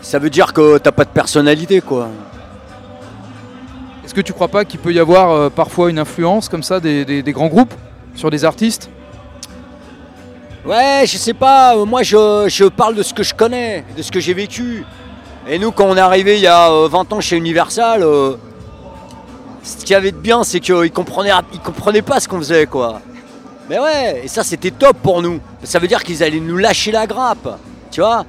ça 0.00 0.18
veut 0.18 0.30
dire 0.30 0.52
que 0.52 0.78
t'as 0.78 0.92
pas 0.92 1.04
de 1.04 1.10
personnalité, 1.10 1.80
quoi. 1.80 2.08
Est-ce 4.04 4.14
que 4.14 4.20
tu 4.20 4.32
crois 4.32 4.48
pas 4.48 4.64
qu'il 4.64 4.80
peut 4.80 4.92
y 4.92 4.98
avoir 5.00 5.30
euh, 5.30 5.48
parfois 5.50 5.90
une 5.90 5.98
influence 5.98 6.48
comme 6.48 6.62
ça 6.62 6.80
des, 6.80 7.04
des- 7.04 7.22
des 7.22 7.32
grands 7.32 7.46
groupes 7.48 7.74
sur 8.14 8.30
des 8.30 8.44
artistes? 8.44 8.90
Ouais, 10.64 11.04
je 11.06 11.16
sais 11.16 11.34
pas. 11.34 11.76
euh, 11.76 11.84
Moi, 11.84 12.02
je, 12.02 12.44
je 12.48 12.64
parle 12.66 12.94
de 12.94 13.02
ce 13.02 13.12
que 13.14 13.22
je 13.22 13.34
connais, 13.34 13.84
de 13.96 14.02
ce 14.02 14.12
que 14.12 14.20
j'ai 14.20 14.34
vécu. 14.34 14.84
Et 15.48 15.58
nous, 15.58 15.72
quand 15.72 15.86
on 15.86 15.96
est 15.96 16.00
arrivé 16.00 16.36
il 16.36 16.42
y 16.42 16.46
a 16.46 16.70
euh, 16.70 16.88
20 16.88 17.12
ans 17.12 17.20
chez 17.20 17.36
Universal, 17.36 18.02
euh, 18.02 18.36
ce 19.62 19.76
qu'il 19.76 19.90
y 19.90 19.94
avait 19.94 20.12
de 20.12 20.16
bien, 20.16 20.44
c'est 20.44 20.60
qu'ils 20.60 20.90
comprenaient, 20.90 21.32
comprenaient 21.64 22.02
pas 22.02 22.20
ce 22.20 22.28
qu'on 22.28 22.38
faisait, 22.38 22.66
quoi. 22.66 23.00
Mais 23.70 23.78
ouais, 23.78 24.22
et 24.24 24.28
ça, 24.28 24.42
c'était 24.42 24.72
top 24.72 24.96
pour 25.02 25.22
nous. 25.22 25.40
Ça 25.62 25.78
veut 25.78 25.86
dire 25.86 26.02
qu'ils 26.02 26.22
allaient 26.22 26.40
nous 26.40 26.56
lâcher 26.56 26.90
la 26.90 27.06
grappe, 27.06 27.58
tu 27.90 28.00
vois. 28.00 28.24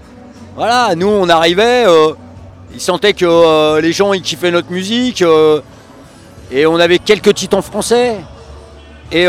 Voilà, 0.55 0.93
nous, 0.95 1.07
on 1.07 1.27
arrivait, 1.29 1.85
euh, 1.87 2.13
ils 2.73 2.79
sentaient 2.79 3.13
que 3.13 3.25
euh, 3.25 3.81
les 3.81 3.91
gens, 3.91 4.13
ils 4.13 4.21
kiffaient 4.21 4.51
notre 4.51 4.71
musique, 4.71 5.23
euh, 5.23 5.61
et 6.51 6.67
on 6.67 6.75
avait 6.75 6.99
quelques 6.99 7.33
titres 7.33 7.57
en 7.57 7.63
français. 7.63 8.17
Et 9.11 9.27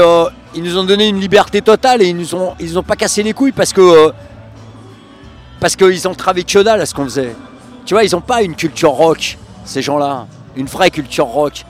ils 0.54 0.62
nous 0.62 0.78
ont 0.78 0.84
donné 0.84 1.08
une 1.08 1.20
liberté 1.20 1.60
totale 1.60 2.00
et 2.00 2.06
ils 2.06 2.16
nous 2.16 2.34
ont, 2.34 2.82
pas 2.82 2.96
cassé 2.96 3.22
les 3.22 3.34
couilles 3.34 3.52
parce 3.52 3.74
que 3.74 4.12
parce 5.60 5.76
qu'ils 5.76 6.08
ont 6.08 6.14
travaillé 6.14 6.44
que 6.44 6.58
dalle 6.60 6.80
à 6.80 6.86
ce 6.86 6.94
qu'on 6.94 7.04
faisait. 7.04 7.36
Tu 7.84 7.92
vois, 7.92 8.02
ils 8.02 8.16
ont 8.16 8.22
pas 8.22 8.42
une 8.42 8.54
culture 8.54 8.92
rock, 8.92 9.36
ces 9.66 9.82
gens-là, 9.82 10.26
une 10.56 10.66
vraie 10.66 10.90
culture 10.90 11.26
rock. 11.26 11.64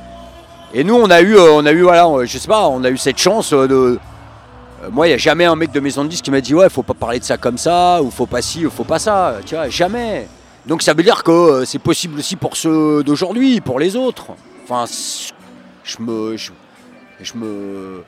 Et 0.76 0.82
nous, 0.84 0.94
on 0.96 1.08
a 1.08 1.20
eu, 1.20 1.36
euh, 1.36 1.52
on 1.52 1.64
a 1.66 1.72
eu, 1.72 1.82
voilà, 1.82 2.08
je 2.24 2.36
sais 2.36 2.48
pas, 2.48 2.66
on 2.68 2.82
a 2.82 2.90
eu 2.90 2.98
cette 2.98 3.18
chance 3.18 3.52
euh, 3.52 3.68
de. 3.68 3.74
euh, 3.74 3.98
moi, 4.90 5.06
il 5.06 5.10
y 5.12 5.14
a 5.14 5.18
jamais 5.18 5.44
un 5.44 5.54
mec 5.54 5.70
de 5.70 5.78
maison 5.80 6.02
de 6.04 6.08
disques 6.08 6.24
qui 6.24 6.30
m'a 6.32 6.40
dit 6.40 6.52
ouais, 6.54 6.68
faut 6.68 6.82
pas 6.82 6.94
parler 6.94 7.20
de 7.20 7.24
ça 7.24 7.36
comme 7.36 7.58
ça 7.58 8.02
ou 8.02 8.10
faut 8.10 8.26
pas 8.26 8.42
ci 8.42 8.66
ou 8.66 8.70
faut 8.70 8.82
pas 8.84 8.98
ça. 8.98 9.36
Tu 9.46 9.54
vois, 9.54 9.68
jamais. 9.68 10.26
Donc 10.66 10.82
ça 10.82 10.92
veut 10.94 11.02
dire 11.04 11.22
que 11.22 11.62
c'est 11.64 11.78
possible 11.78 12.18
aussi 12.18 12.34
pour 12.36 12.56
ceux 12.56 13.04
d'aujourd'hui, 13.04 13.60
pour 13.60 13.78
les 13.78 13.94
autres. 13.96 14.26
Enfin, 14.64 14.84
je 15.84 15.96
me, 16.02 16.36
je, 16.36 16.50
je 17.20 17.32
me, 17.36 18.02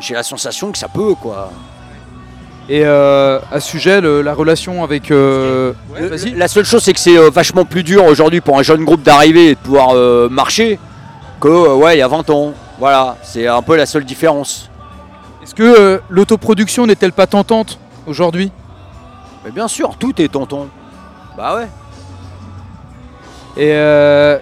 j'ai 0.00 0.12
la 0.14 0.22
sensation 0.24 0.72
que 0.72 0.78
ça 0.78 0.88
peut 0.88 1.14
quoi. 1.14 1.50
Et 2.68 2.82
euh, 2.84 3.38
à 3.50 3.60
ce 3.60 3.68
sujet, 3.70 4.00
le- 4.00 4.22
la 4.22 4.34
relation 4.34 4.84
avec... 4.84 5.10
euh, 5.10 5.72
ouais. 5.94 6.32
La 6.36 6.48
seule 6.48 6.64
chose, 6.64 6.82
c'est 6.82 6.92
que 6.92 7.00
c'est 7.00 7.16
vachement 7.30 7.64
plus 7.64 7.82
dur 7.82 8.04
aujourd'hui 8.04 8.40
pour 8.40 8.58
un 8.58 8.62
jeune 8.62 8.84
groupe 8.84 9.02
d'arriver 9.02 9.50
et 9.50 9.54
de 9.54 9.60
pouvoir 9.60 9.90
euh, 9.94 10.28
marcher 10.28 10.78
que 11.42 11.48
euh, 11.48 11.74
ouais, 11.74 11.96
il 11.96 11.98
y 11.98 12.02
a 12.02 12.08
20 12.08 12.30
ans. 12.30 12.54
Voilà, 12.78 13.16
c'est 13.22 13.48
un 13.48 13.62
peu 13.62 13.76
la 13.76 13.84
seule 13.84 14.04
différence. 14.04 14.70
Est-ce 15.42 15.54
que 15.54 15.62
euh, 15.62 15.98
l'autoproduction 16.08 16.86
n'est-elle 16.86 17.12
pas 17.12 17.26
tentante 17.26 17.78
aujourd'hui? 18.06 18.52
Mais 19.44 19.50
bien 19.50 19.66
sûr, 19.66 19.96
tout 19.98 20.22
est 20.22 20.28
tonton. 20.28 20.68
Bah 21.36 21.56
ouais. 21.56 21.68
Et 23.56 23.72
euh, 23.72 24.38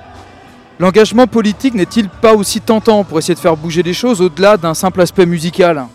l'engagement 0.79 1.27
politique 1.27 1.75
n'est-il 1.75 2.11
pas 2.11 2.35
aussi 2.35 2.61
tentant 2.61 3.03
pour 3.03 3.19
essayer 3.19 3.35
de 3.35 3.41
faire 3.41 3.57
bouger 3.57 3.83
les 3.83 3.95
choses 3.95 4.21
au-delà 4.21 4.59
d'un 4.59 4.75
simple 4.75 5.01
aspect 5.01 5.25
musical? 5.25 5.87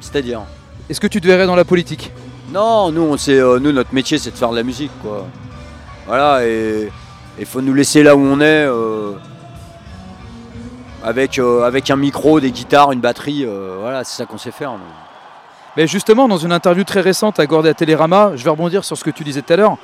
C'est-à-dire? 0.00 0.42
Est-ce 0.88 1.00
que 1.00 1.08
tu 1.08 1.20
te 1.20 1.26
verrais 1.26 1.46
dans 1.46 1.56
la 1.56 1.64
politique? 1.64 2.12
Non, 2.52 2.92
nous, 2.92 3.02
on 3.02 3.16
sait, 3.16 3.40
euh, 3.40 3.58
nous, 3.58 3.72
notre 3.72 3.92
métier, 3.92 4.18
c'est 4.18 4.30
de 4.30 4.36
faire 4.36 4.50
de 4.50 4.56
la 4.56 4.62
musique, 4.62 4.92
quoi. 5.02 5.26
Voilà, 6.06 6.46
et 6.46 6.90
il 7.38 7.44
faut 7.44 7.60
nous 7.60 7.74
laisser 7.74 8.04
là 8.04 8.14
où 8.16 8.20
on 8.20 8.40
est, 8.40 8.66
avec, 11.08 11.38
euh, 11.38 11.62
avec 11.62 11.90
un 11.90 11.96
micro, 11.96 12.38
des 12.38 12.50
guitares, 12.50 12.92
une 12.92 13.00
batterie. 13.00 13.44
euh, 13.44 13.78
voilà, 13.80 14.04
c'est 14.04 14.16
ça 14.18 14.26
qu'on 14.26 14.36
sait 14.36 14.50
faire. 14.50 14.72
Mais 15.76 15.86
justement, 15.86 16.28
dans 16.28 16.36
une 16.36 16.52
interview 16.52 16.84
très 16.84 17.00
récente 17.00 17.40
accordée 17.40 17.70
à 17.70 17.74
Télérama, 17.74 18.32
je 18.36 18.44
vais 18.44 18.50
rebondir 18.50 18.84
sur 18.84 18.96
ce 18.96 19.04
que 19.04 19.10
tu 19.10 19.24
disais 19.24 19.40
tout 19.40 19.52
à 19.54 19.56
l'heure, 19.56 19.76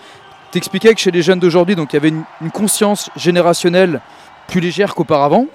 tu 0.53 0.59
expliquais 0.59 0.93
que 0.95 1.01
chez 1.01 1.11
les 1.11 1.23
jeunes 1.23 1.41
d'aujourd'hui, 1.41 1.77
donc 1.77 1.93
il 1.93 1.97
y 1.97 2.01
avait 2.03 2.11
une, 2.11 2.25
une 2.43 2.51
conscience 2.51 3.11
générationnelle 3.17 4.01
plus 4.49 4.61
légère 4.61 4.95
qu'auparavant, 4.95 5.47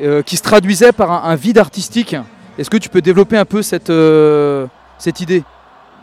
euh, 0.00 0.22
qui 0.22 0.36
se 0.38 0.42
traduisait 0.42 0.92
par 0.92 1.10
un, 1.12 1.30
un 1.30 1.34
vide 1.36 1.58
artistique. 1.58 2.16
Est-ce 2.58 2.70
que 2.70 2.78
tu 2.78 2.88
peux 2.88 3.02
développer 3.02 3.36
un 3.36 3.44
peu 3.44 3.60
cette, 3.62 3.90
euh, 3.90 4.66
cette 4.96 5.20
idée? 5.20 5.44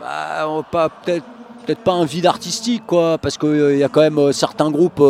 Bah, 0.00 0.88
peut-être 1.04 1.24
peut-être 1.66 1.82
pas 1.82 1.92
un 1.92 2.04
vide 2.04 2.26
artistique, 2.26 2.84
quoi, 2.86 3.18
parce 3.18 3.36
qu'il 3.36 3.76
y 3.76 3.84
a 3.84 3.88
quand 3.88 4.00
même 4.00 4.32
certains 4.32 4.70
groupes 4.70 5.02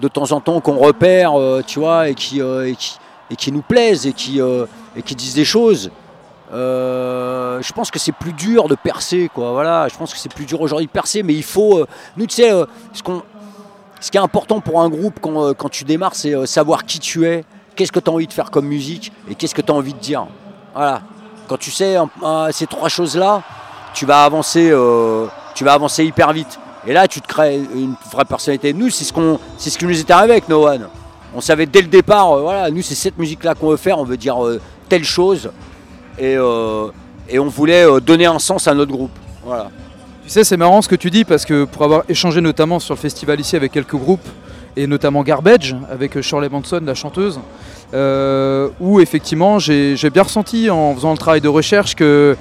de 0.00 0.08
temps 0.08 0.32
en 0.32 0.40
temps 0.40 0.60
qu'on 0.60 0.76
repère, 0.76 1.32
tu 1.66 1.78
vois, 1.78 2.08
et 2.08 2.14
qui, 2.14 2.40
et 2.40 2.76
qui, 2.76 2.98
et 3.30 3.36
qui 3.36 3.52
nous 3.52 3.62
plaisent 3.62 4.06
et 4.06 4.12
qui, 4.12 4.40
et 4.96 5.02
qui 5.02 5.14
disent 5.14 5.34
des 5.34 5.44
choses. 5.44 5.90
je 6.50 7.72
pense 7.72 7.90
que 7.90 7.98
c'est 7.98 8.12
plus 8.12 8.32
dur 8.32 8.68
de 8.68 8.74
percer, 8.74 9.30
quoi. 9.32 9.52
Voilà, 9.52 9.88
je 9.88 9.96
pense 9.96 10.12
que 10.12 10.18
c'est 10.18 10.32
plus 10.32 10.46
dur 10.46 10.60
aujourd'hui 10.60 10.86
de 10.86 10.92
percer, 10.92 11.22
mais 11.22 11.34
il 11.34 11.42
faut. 11.42 11.84
nous, 12.16 12.26
tu 12.26 12.36
sais, 12.36 12.50
ce, 12.92 13.02
ce 14.00 14.10
qui 14.10 14.16
est 14.16 14.20
important 14.20 14.60
pour 14.60 14.80
un 14.80 14.88
groupe 14.88 15.18
quand, 15.20 15.54
quand 15.54 15.68
tu 15.68 15.84
démarres, 15.84 16.14
c'est 16.14 16.46
savoir 16.46 16.84
qui 16.84 17.00
tu 17.00 17.26
es, 17.26 17.44
qu'est-ce 17.78 17.92
que 17.92 18.00
tu 18.00 18.10
as 18.10 18.12
envie 18.12 18.26
de 18.26 18.32
faire 18.32 18.50
comme 18.50 18.66
musique 18.66 19.12
et 19.30 19.34
qu'est-ce 19.34 19.54
que 19.54 19.62
tu 19.62 19.72
as 19.72 19.74
envie 19.74 19.94
de 19.94 20.00
dire. 20.00 20.26
Voilà. 20.74 21.02
Quand 21.46 21.56
tu 21.56 21.70
sais 21.70 21.96
ces 22.50 22.66
trois 22.66 22.88
choses-là, 22.88 23.42
tu 23.94 24.04
vas 24.04 24.24
avancer, 24.24 24.68
euh, 24.70 25.26
tu 25.54 25.64
vas 25.64 25.72
avancer 25.72 26.04
hyper 26.04 26.32
vite. 26.32 26.58
Et 26.86 26.92
là, 26.92 27.08
tu 27.08 27.20
te 27.20 27.26
crées 27.26 27.56
une 27.56 27.94
vraie 28.12 28.24
personnalité. 28.24 28.72
Nous, 28.72 28.90
c'est 28.90 29.04
ce 29.04 29.12
qu'on, 29.12 29.38
c'est 29.56 29.70
ce 29.70 29.78
qui 29.78 29.84
nous 29.84 29.98
est 29.98 30.10
arrivé 30.10 30.32
avec 30.32 30.48
No. 30.48 30.66
On 31.34 31.40
savait 31.40 31.66
dès 31.66 31.82
le 31.82 31.88
départ, 31.88 32.32
euh, 32.32 32.40
voilà, 32.40 32.70
nous 32.70 32.80
c'est 32.80 32.94
cette 32.94 33.18
musique-là 33.18 33.54
qu'on 33.54 33.68
veut 33.68 33.76
faire. 33.76 33.98
On 33.98 34.04
veut 34.04 34.16
dire 34.16 34.42
euh, 34.44 34.60
telle 34.88 35.04
chose, 35.04 35.50
et, 36.18 36.36
et 37.28 37.38
on 37.38 37.48
voulait 37.48 37.84
donner 38.00 38.26
un 38.26 38.38
sens 38.38 38.66
à 38.66 38.74
notre 38.74 38.90
groupe. 38.90 39.10
Voilà. 39.44 39.70
Tu 40.24 40.30
sais, 40.30 40.44
c'est 40.44 40.56
marrant 40.56 40.80
ce 40.82 40.88
que 40.88 40.96
tu 40.96 41.10
dis 41.10 41.24
parce 41.24 41.44
que 41.44 41.64
pour 41.64 41.82
avoir 41.82 42.02
échangé 42.08 42.40
notamment 42.40 42.80
sur 42.80 42.94
le 42.94 42.98
festival 42.98 43.38
ici 43.38 43.56
avec 43.56 43.72
quelques 43.72 43.96
groupes, 43.96 44.26
et 44.76 44.86
notamment 44.86 45.22
Garbage 45.22 45.76
avec 45.90 46.20
Shirley 46.20 46.48
Manson, 46.48 46.80
la 46.84 46.94
chanteuse, 46.94 47.40
euh, 47.94 48.68
où 48.80 49.00
effectivement 49.00 49.58
j'ai 49.58 50.10
bien 50.10 50.22
ressenti 50.22 50.70
en 50.70 50.94
faisant 50.94 51.12
le 51.12 51.18
travail 51.18 51.40
de 51.40 51.48
recherche 51.48 51.94
que 51.94 52.36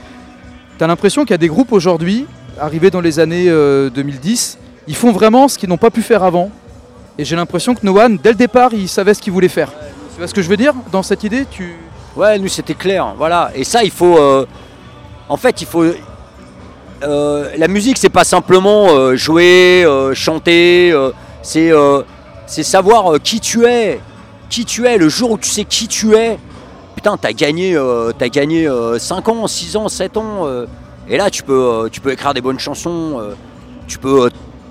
tu 0.78 0.84
as 0.84 0.88
l'impression 0.88 1.24
qu'il 1.24 1.32
y 1.32 1.34
a 1.34 1.40
des 1.40 1.48
groupes 1.48 1.72
aujourd'hui, 1.72 2.26
arrivés 2.60 2.90
dans 2.90 3.02
les 3.02 3.20
années 3.20 3.46
2010, 3.46 4.58
euh, 4.60 4.66
ils 4.88 4.96
font 4.96 5.12
vraiment 5.12 5.48
ce 5.48 5.58
qu'ils 5.58 5.70
n'ont 5.70 5.78
pas 5.78 5.92
pu 5.92 6.02
faire 6.02 6.24
avant. 6.24 6.52
Et 7.18 7.26
j'ai 7.26 7.36
l'impression 7.36 7.74
que 7.74 7.86
No 7.86 8.00
One, 8.00 8.18
dès 8.22 8.30
le 8.30 8.36
départ, 8.36 8.70
il 8.74 8.88
savait 8.88 9.14
ce 9.14 9.22
qu'il 9.22 9.34
voulait 9.34 9.48
faire. 9.48 9.72
Tu 10.14 10.18
vois 10.18 10.28
ce 10.28 10.34
que 10.34 10.42
je 10.42 10.50
veux 10.50 10.58
dire 10.58 10.74
dans 10.92 11.04
cette 11.04 11.24
idée 11.24 11.46
tu... 11.50 11.76
Ouais, 12.16 12.40
nous 12.40 12.48
c'était 12.48 12.74
clair, 12.74 13.14
voilà. 13.18 13.52
Et 13.54 13.64
ça, 13.64 13.84
il 13.84 13.92
faut. 13.92 14.18
Euh, 14.18 14.48
en 15.30 15.38
fait, 15.38 15.62
il 15.62 15.68
faut. 15.68 15.86
la 17.02 17.68
musique, 17.68 18.00
c'est 18.00 18.10
pas 18.10 18.24
simplement 18.24 19.16
jouer, 19.16 19.86
chanter, 20.16 20.96
c'est 22.48 22.64
savoir 22.64 23.14
euh, 23.14 23.20
qui 23.20 23.40
tu 23.40 23.66
es. 23.66 24.00
Qui 24.50 24.64
tu 24.66 24.88
es, 24.88 24.98
le 24.98 25.10
jour 25.10 25.32
où 25.32 25.38
tu 25.38 25.50
sais 25.50 25.66
qui 25.66 25.90
tu 25.90 26.16
es, 26.16 26.40
putain, 26.96 27.18
t'as 27.18 27.34
gagné, 27.34 27.76
euh, 27.76 28.14
as 28.18 28.30
gagné 28.30 28.66
5 28.98 29.28
euh, 29.28 29.32
ans, 29.32 29.46
6 29.46 29.76
ans, 29.76 29.90
7 29.90 30.16
ans. 30.16 30.48
Et 31.10 31.18
là, 31.18 31.30
tu 31.30 31.44
peux, 31.44 31.90
tu 31.92 32.02
peux 32.02 32.12
écrire 32.12 32.34
des 32.34 32.42
bonnes 32.42 32.60
chansons, 32.60 33.22
tu, 33.88 33.98
peux, 33.98 34.30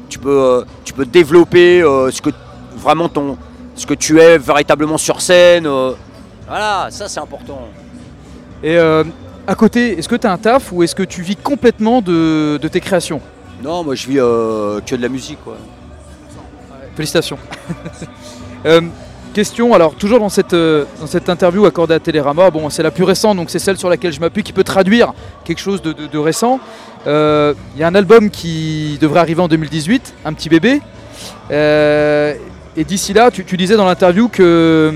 tu, 0.08 0.18
peux, 0.18 0.64
tu 0.84 0.92
peux 0.92 1.06
développer 1.06 1.80
ce 1.80 2.20
que, 2.20 2.30
vraiment 2.76 3.08
ton, 3.08 3.36
ce 3.74 3.86
que 3.86 3.94
tu 3.94 4.20
es 4.20 4.38
véritablement 4.38 4.98
sur 4.98 5.20
scène. 5.20 5.68
voilà, 6.46 6.88
ça 6.90 7.08
c'est 7.08 7.20
important. 7.20 7.68
Et 8.62 8.76
à 8.78 9.54
côté, 9.54 9.98
est-ce 9.98 10.08
que 10.08 10.16
tu 10.16 10.26
as 10.26 10.32
un 10.32 10.38
taf 10.38 10.72
ou 10.72 10.82
est-ce 10.82 10.94
que 10.94 11.02
tu 11.02 11.22
vis 11.22 11.36
complètement 11.36 12.02
de, 12.02 12.58
tes 12.70 12.80
créations? 12.80 13.20
Non, 13.62 13.82
moi 13.82 13.94
je 13.94 14.06
vis 14.06 14.16
que 14.16 14.96
de 14.96 15.02
la 15.02 15.08
musique. 15.08 15.38
Quoi. 15.42 15.56
Félicitations. 16.96 17.38
Euh, 18.64 18.80
alors 19.74 19.94
toujours 19.94 20.18
dans 20.18 20.28
cette, 20.28 20.54
euh, 20.54 20.84
dans 21.00 21.06
cette 21.06 21.28
interview 21.28 21.66
accordée 21.66 21.94
à 21.94 22.00
Télérama, 22.00 22.50
bon 22.50 22.70
c'est 22.70 22.82
la 22.82 22.90
plus 22.90 23.04
récente, 23.04 23.36
donc 23.36 23.50
c'est 23.50 23.58
celle 23.58 23.76
sur 23.76 23.90
laquelle 23.90 24.12
je 24.12 24.20
m'appuie, 24.20 24.42
qui 24.42 24.52
peut 24.52 24.64
traduire 24.64 25.12
quelque 25.44 25.58
chose 25.58 25.82
de, 25.82 26.18
récent. 26.18 26.58
Euh, 27.06 27.52
il 27.74 27.80
y 27.80 27.84
a 27.84 27.86
un 27.86 27.94
album 27.94 28.30
qui 28.30 28.98
devrait 29.00 29.20
arriver 29.20 29.42
en 29.42 29.48
2018, 29.48 30.14
un 30.24 30.32
petit 30.32 30.48
bébé. 30.48 30.80
et 31.50 32.84
d'ici 32.84 33.12
là, 33.12 33.30
tu, 33.30 33.56
disais 33.56 33.76
dans 33.76 33.84
l'interview 33.84 34.28
que 34.28 34.94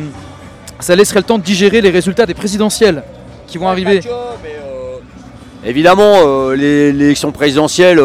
ça 0.78 0.96
laisserait 0.96 1.20
le 1.20 1.24
temps 1.24 1.38
de 1.38 1.44
digérer 1.44 1.80
les 1.82 1.90
résultats 1.90 2.24
des 2.24 2.34
présidentielles 2.34 3.02
qui 3.46 3.58
vont 3.58 3.68
arriver. 3.68 4.00
évidemment, 5.64 6.50
l'élection 6.50 7.30
présidentielle 7.30 8.00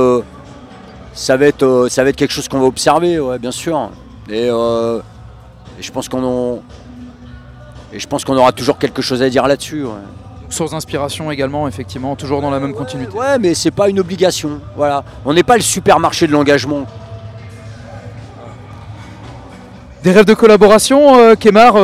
ça 1.16 1.38
va 1.38 1.46
être, 1.46 1.64
euh, 1.64 1.88
ça 1.90 2.04
va 2.04 2.12
quelque 2.12 2.32
chose 2.32 2.50
qu'on 2.50 2.60
va 2.60 2.66
observer, 2.66 3.18
bien 3.40 3.52
sûr. 3.52 3.90
Euh, 5.78 5.82
je 5.82 5.92
pense 5.92 6.10
qu'on 6.10 6.62
et 7.94 8.00
je 8.00 8.08
pense 8.08 8.26
qu'on 8.26 8.36
aura 8.36 8.52
toujours 8.52 8.78
quelque 8.78 9.02
chose 9.02 9.22
à 9.22 9.30
dire 9.30 9.48
là-dessus. 9.48 9.84
Ouais. 9.84 9.92
Source 10.50 10.72
d'inspiration 10.72 11.32
également, 11.32 11.68
effectivement, 11.68 12.16
toujours 12.16 12.42
dans 12.42 12.50
la 12.50 12.60
même 12.60 12.74
continuité. 12.74 13.16
Ouais, 13.16 13.40
mais 13.40 13.54
c'est 13.54 13.72
pas 13.72 13.90
une 13.90 14.00
obligation. 14.00 14.60
Voilà, 14.76 15.04
on 15.26 15.34
n'est 15.34 15.44
pas 15.44 15.56
le 15.56 15.62
supermarché 15.62 16.28
de 16.28 16.32
l'engagement. 16.32 16.86
Des 20.04 20.12
rêves 20.12 20.26
de 20.26 20.34
collaboration, 20.34 21.18
euh, 21.18 21.36
Kemar, 21.36 21.76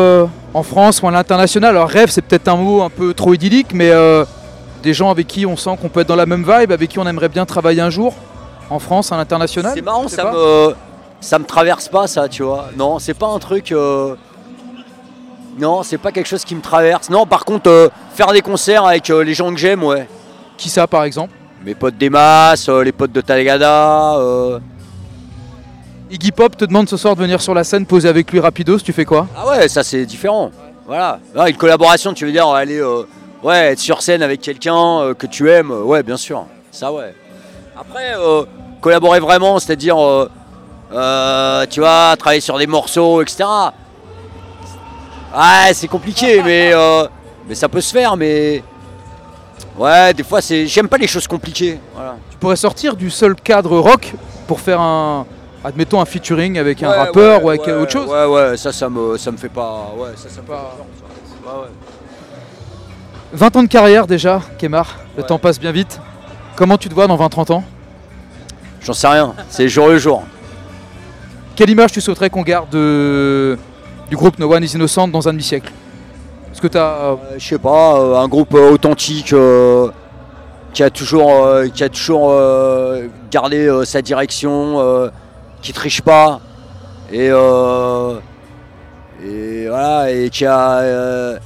en 0.54 0.64
France 0.64 1.02
ou 1.02 1.08
à 1.08 1.12
l'international? 1.12 1.72
Alors 1.72 1.90
rêve, 1.90 2.10
c'est 2.10 2.22
peut-être 2.22 2.48
un 2.50 2.56
mot 2.56 2.84
un 2.84 2.90
peu 2.90 3.14
trop 3.14 3.34
idyllique, 3.34 3.74
mais 3.74 3.92
des 4.84 4.94
gens 4.94 5.10
avec 5.10 5.28
qui 5.28 5.46
on 5.46 5.56
sent 5.56 5.78
qu'on 5.82 5.90
peut 5.90 6.02
être 6.02 6.08
dans 6.08 6.16
la 6.16 6.26
même 6.26 6.44
vibe, 6.44 6.72
avec 6.72 6.90
qui 6.90 7.00
on 7.00 7.08
aimerait 7.08 7.30
bien 7.30 7.46
travailler 7.46 7.82
un 7.82 7.90
jour? 7.90 8.14
En 8.70 8.80
France, 8.80 9.12
à 9.12 9.18
l'international? 9.18 9.74
C'est 9.76 9.82
marrant, 9.82 10.08
ça 10.08 10.32
me, 10.32 10.76
ça 11.22 11.38
me 11.38 11.46
traverse 11.46 11.88
pas 11.88 12.08
ça, 12.08 12.28
tu 12.28 12.44
vois. 12.44 12.70
Non, 12.76 13.00
c'est 13.00 13.14
pas 13.14 13.28
un 13.28 13.40
truc. 13.40 13.72
Euh, 13.72 14.16
non, 15.60 15.84
c'est 15.84 16.00
pas 16.00 16.12
quelque 16.12 16.28
chose 16.28 16.44
qui 16.44 16.56
me 16.56 16.62
traverse. 16.62 17.10
Non, 17.10 17.26
par 17.26 17.46
contre, 17.46 17.70
euh, 17.70 17.90
faire 18.14 18.34
des 18.34 18.42
concerts 18.42 18.86
avec 18.86 19.10
euh, 19.10 19.24
les 19.24 19.36
gens 19.36 19.52
que 19.52 19.60
j'aime, 19.60 19.84
ouais. 19.84 20.08
Qui 20.58 20.70
ça, 20.70 20.88
par 20.88 21.04
exemple? 21.04 21.34
Mes 21.64 21.76
potes 21.76 21.98
des 21.98 22.10
masses, 22.10 22.68
les 22.70 22.92
potes 22.92 23.12
de 23.12 23.22
Talegada. 23.22 24.18
Iggy 26.10 26.32
Pop 26.32 26.58
te 26.58 26.66
demande 26.66 26.90
ce 26.90 26.98
soir 26.98 27.16
de 27.16 27.22
venir 27.22 27.40
sur 27.40 27.54
la 27.54 27.64
scène 27.64 27.86
poser 27.86 28.10
avec 28.10 28.32
lui 28.32 28.40
rapidos, 28.40 28.80
tu 28.80 28.92
fais 28.92 29.06
quoi? 29.06 29.28
Ah 29.38 29.48
ouais, 29.48 29.70
ça 29.70 29.84
c'est 29.84 30.06
différent. 30.06 30.52
Voilà. 30.88 31.20
une 31.48 31.56
collaboration, 31.56 32.14
tu 32.14 32.26
veux 32.26 32.32
dire 32.32 32.50
aller 32.50 32.82
ouais, 33.44 33.74
être 33.74 33.80
sur 33.80 34.02
scène 34.02 34.24
avec 34.24 34.42
quelqu'un 34.42 35.14
que 35.18 35.28
tu 35.28 35.50
aimes, 35.50 35.72
ouais, 35.72 36.02
bien 36.02 36.18
sûr. 36.18 36.48
Ça 36.72 36.92
ouais. 36.92 37.14
Après, 37.80 38.14
collaborer 38.82 39.20
vraiment, 39.20 39.60
c'est-à-dire, 39.60 39.98
euh, 40.94 41.66
tu 41.70 41.80
vois, 41.80 42.16
travailler 42.18 42.42
sur 42.42 42.58
des 42.58 42.68
morceaux, 42.68 43.22
etc. 43.22 43.44
Ouais, 45.34 45.74
c'est 45.74 45.88
compliqué, 45.88 46.42
mais, 46.44 46.72
euh, 46.74 47.08
mais 47.48 47.56
ça 47.56 47.70
peut 47.70 47.82
se 47.82 47.92
faire, 47.92 48.18
mais. 48.18 48.64
Ouais, 49.78 50.14
des 50.14 50.24
fois, 50.24 50.42
c'est. 50.42 50.68
J'aime 50.68 50.90
pas 50.90 50.98
les 50.98 51.08
choses 51.08 51.28
compliquées. 51.28 51.80
Tu 52.30 52.38
pourrais 52.38 52.56
sortir 52.56 52.96
du 52.96 53.10
seul 53.10 53.36
cadre 53.36 53.78
rock 53.78 54.14
pour 54.48 54.60
faire 54.60 54.82
un. 54.82 55.26
Admettons 55.64 56.02
un 56.02 56.06
featuring 56.06 56.58
avec 56.58 56.82
un 56.82 56.92
rappeur 56.92 57.44
ou 57.44 57.50
avec 57.50 57.68
autre 57.68 57.92
chose 57.92 58.10
Ouais, 58.10 58.26
ouais, 58.26 58.58
ça, 58.58 58.72
ça 58.72 58.90
me, 58.90 59.16
ça 59.18 59.32
me 59.32 59.38
fait 59.38 59.48
pas. 59.48 59.94
Ouais, 59.96 60.10
ça, 60.16 60.28
ça 60.28 60.42
me 60.42 60.48
pas. 60.48 60.76
20 63.34 63.56
ans 63.56 63.64
de 63.64 63.68
carrière 63.68 64.08
déjà, 64.08 64.42
Kemar. 64.58 64.98
Le 65.16 65.24
temps 65.24 65.38
passe 65.38 65.60
bien 65.60 65.72
vite. 65.72 66.00
Comment 66.56 66.78
tu 66.78 66.90
te 66.90 66.94
vois 66.94 67.08
dans 67.08 67.18
20-30 67.18 67.54
ans? 67.54 67.64
J'en 68.82 68.94
sais 68.94 69.08
rien, 69.08 69.34
c'est 69.50 69.70
jour 69.70 69.88
le 69.88 70.00
jour. 70.00 70.24
Quelle 71.56 71.70
image 71.70 71.92
tu 71.92 72.02
souhaiterais 72.02 72.30
qu'on 72.30 72.44
garde 72.44 72.70
du 72.72 74.16
groupe 74.16 74.40
No 74.40 74.54
One 74.54 74.64
is 74.64 74.74
Innocent 74.76 75.08
dans 75.10 75.28
un 75.28 75.34
demi-siècle? 75.34 75.72
Est-ce 76.52 76.62
que 76.62 76.68
tu 76.68 76.78
as. 76.78 76.82
Euh, 76.82 77.16
je 77.38 77.48
sais 77.48 77.58
pas, 77.58 77.98
euh, 78.00 78.18
un 78.18 78.28
groupe 78.28 78.54
euh, 78.54 78.72
authentique 78.72 79.34
qui 80.74 80.84
a 80.84 80.90
toujours, 80.90 81.32
gardé 83.30 83.82
sa 83.86 84.02
direction, 84.02 85.12
qui 85.62 85.74
triche 85.74 86.02
pas, 86.02 86.40
et, 87.12 87.30
voilà, 89.68 90.12
et 90.12 90.30
qui 90.30 90.46
a 90.46 91.40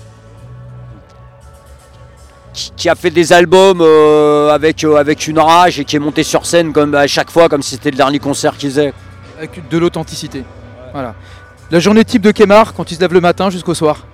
qui, 2.76 2.90
a 2.90 2.96
fait 2.96 3.10
des 3.10 3.34
albums 3.34 3.82
euh, 3.82 4.50
avec, 4.54 4.84
euh, 4.84 5.04
une 5.28 5.40
rage 5.40 5.80
et 5.80 5.86
qui 5.86 5.96
est 5.96 6.00
monté 6.00 6.24
sur 6.24 6.46
scène 6.46 6.72
comme 6.72 6.96
à 6.96 7.08
chaque 7.08 7.30
fois 7.30 7.50
comme 7.50 7.62
si 7.62 7.72
c'était 7.72 7.92
le 7.92 7.98
dernier 7.98 8.20
concert 8.20 8.58
qu'il 8.58 8.70
faisait. 8.70 8.94
Avec 9.38 9.68
de 9.70 9.78
l'authenticité. 9.78 10.44
Voilà. 10.92 11.16
La 11.72 11.80
journée 11.80 12.06
type 12.06 12.22
de 12.22 12.32
Kemar 12.32 12.74
quand 12.74 12.92
il 12.92 12.96
se 12.96 13.02
lève 13.02 13.14
le 13.14 13.22
matin 13.22 13.50
jusqu'au 13.50 13.74
soir 13.74 14.06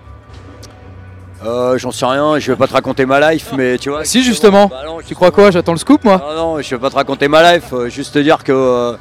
euh, 1.45 1.77
J'en 1.77 1.91
sais 1.91 2.05
rien, 2.05 2.39
je 2.39 2.51
vais 2.51 2.57
pas 2.57 2.67
te 2.67 2.73
raconter 2.73 3.05
ma 3.05 3.31
life, 3.31 3.51
mais 3.57 3.77
tu 3.77 3.89
vois. 3.89 4.05
Si 4.05 4.23
justement. 4.23 4.67
Bah 4.67 4.83
tu 5.05 5.15
crois 5.15 5.31
quoi? 5.31 5.51
J'attends 5.51 5.73
le 5.73 5.77
scoop 5.77 6.03
moi 6.03 6.21
Non, 6.29 6.35
non, 6.35 6.61
je 6.61 6.75
vais 6.75 6.81
pas 6.81 6.89
te 6.89 6.95
raconter 6.95 7.27
ma 7.27 7.53
life, 7.53 7.73
juste 7.87 8.13
te 8.13 8.19
dire 8.19 8.43
que 8.43 8.95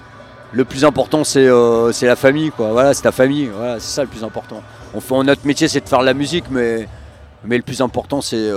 le 0.53 0.65
plus 0.65 0.85
important 0.85 1.23
c'est 1.25 1.47
la 1.47 2.17
famille, 2.17 2.51
quoi. 2.51 2.69
Voilà, 2.73 2.95
c'est 2.95 3.03
ta 3.03 3.13
famille, 3.13 3.51
voilà, 3.55 3.79
c'est 3.79 3.95
ça 3.95 4.03
le 4.03 4.09
plus 4.09 4.25
important. 4.25 4.63
On 4.95 5.01
fait, 5.01 5.15
notre 5.23 5.47
métier 5.47 5.69
c'est 5.69 5.81
de 5.81 5.89
faire 5.89 6.01
de 6.01 6.07
la 6.07 6.15
musique, 6.15 6.47
mais, 6.51 6.89
mais 7.45 7.57
le 7.57 7.63
plus 7.63 7.81
important 7.81 8.21
c'est 8.21 8.51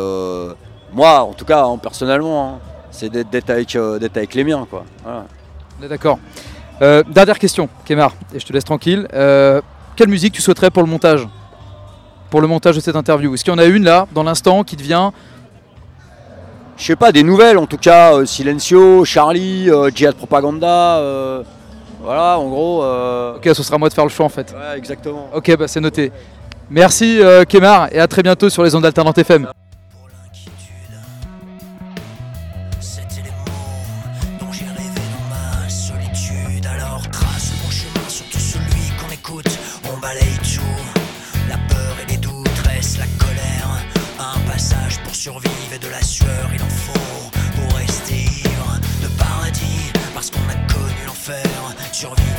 moi, 0.94 1.24
en 1.24 1.34
tout 1.34 1.46
cas, 1.46 1.66
hein, 1.66 1.78
personnellement, 1.78 2.56
hein, 2.56 2.60
c'est 2.92 3.10
d'être 3.10 3.50
avec, 3.50 3.76
euh, 3.76 4.00
avec, 4.00 4.36
les 4.36 4.44
miens. 4.44 4.68
Quoi. 4.70 4.86
D'accord. 5.82 6.20
Euh, 6.82 7.04
dernière 7.08 7.40
question, 7.40 7.70
Kemar, 7.86 8.14
et 8.34 8.40
je 8.40 8.46
te 8.46 8.54
laisse 8.54 8.64
tranquille. 8.64 9.08
Euh, 9.14 9.62
quelle 9.96 10.10
musique 10.10 10.34
tu 10.34 10.42
souhaiterais 10.42 10.72
pour 10.72 10.84
le 10.84 10.90
montage? 10.90 11.28
Pour 12.30 12.42
le 12.42 12.48
montage 12.48 12.76
de 12.76 12.82
cette 12.82 12.96
interview 12.96 13.34
Est-ce 13.34 13.44
qu'il 13.44 13.54
y 13.54 13.56
en 13.56 13.60
a 13.60 13.66
une 13.66 13.84
là, 13.84 14.08
dans 14.14 14.24
l'instant, 14.24 14.64
qui 14.64 14.76
devient 14.76 15.12
je 16.76 16.86
sais 16.86 16.96
pas, 16.96 17.12
des 17.12 17.22
nouvelles 17.22 17.60
en 17.60 17.68
tout 17.68 17.78
cas, 17.78 18.16
euh, 18.16 18.26
Silencio, 18.26 19.06
Charlie, 19.06 19.70
euh, 19.70 19.92
Jihad 19.94 20.16
Propaganda, 20.16 21.00
voilà 22.02 22.40
en 22.40 22.50
gros. 22.50 22.84
Ok, 23.36 23.48
ce 23.54 23.64
sera 23.64 23.76
à 23.76 23.78
moi 23.78 23.90
de 23.90 23.94
faire 23.94 24.06
le 24.06 24.10
choix 24.10 24.26
en 24.26 24.30
fait. 24.30 24.52
Ouais, 24.52 24.78
exactement. 24.78 25.30
Ok, 25.34 25.56
bah, 25.56 25.68
c'est 25.68 25.80
noté. 25.80 26.12
Merci 26.70 27.20
Kemar 27.48 27.90
et 27.92 28.00
à 28.00 28.08
très 28.08 28.24
bientôt 28.24 28.50
sur 28.50 28.64
les 28.64 28.74
ondes 28.74 28.86
alternantes 28.86 29.20
FM. 29.20 29.48
survie. 52.04 52.33